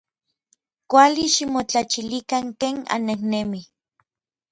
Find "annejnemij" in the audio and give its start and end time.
2.95-3.65